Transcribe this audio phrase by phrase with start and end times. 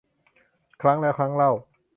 [0.81, 1.51] ครั้งแล้วครั้งเล่า